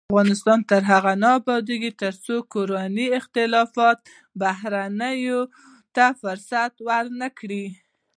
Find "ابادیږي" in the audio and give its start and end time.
1.39-1.91